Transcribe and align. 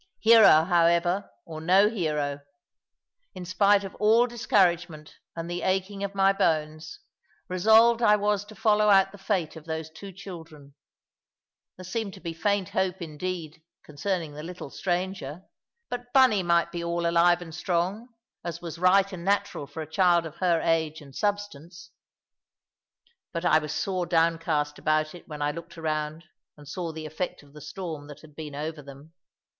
Hero, 0.21 0.63
however, 0.63 1.29
or 1.45 1.61
no 1.61 1.87
hero, 1.87 2.39
in 3.35 3.45
spite 3.45 3.83
of 3.83 3.93
all 3.99 4.25
discouragement 4.25 5.17
and 5.35 5.47
the 5.47 5.61
aching 5.61 6.03
of 6.03 6.15
my 6.15 6.33
bones, 6.33 7.01
resolved 7.47 8.01
I 8.01 8.15
was 8.15 8.43
to 8.45 8.55
follow 8.55 8.89
out 8.89 9.11
the 9.11 9.19
fate 9.19 9.55
of 9.55 9.65
those 9.65 9.91
two 9.91 10.11
children. 10.11 10.73
There 11.77 11.83
seemed 11.85 12.15
to 12.15 12.19
be 12.19 12.33
faint 12.33 12.69
hope, 12.69 12.99
indeed, 12.99 13.61
concerning 13.83 14.33
the 14.33 14.41
little 14.41 14.71
stranger; 14.71 15.43
but 15.87 16.11
Bunny 16.13 16.41
might 16.41 16.71
be 16.71 16.83
all 16.83 17.05
alive 17.05 17.39
and 17.39 17.53
strong, 17.53 18.07
as 18.43 18.59
was 18.59 18.79
right 18.79 19.13
and 19.13 19.23
natural 19.23 19.67
for 19.67 19.83
a 19.83 19.87
child 19.91 20.25
of 20.25 20.37
her 20.37 20.61
age 20.61 21.01
and 21.01 21.15
substance. 21.15 21.91
But 23.31 23.45
I 23.45 23.59
was 23.59 23.71
sore 23.71 24.07
downcast 24.07 24.79
about 24.79 25.13
it 25.13 25.27
when 25.27 25.43
I 25.43 25.51
looked 25.51 25.77
around 25.77 26.23
and 26.57 26.67
saw 26.67 26.91
the 26.91 27.05
effect 27.05 27.43
of 27.43 27.53
the 27.53 27.61
storm 27.61 28.07
that 28.07 28.21
had 28.21 28.35
been 28.35 28.55
over 28.55 28.81
them. 28.81 29.13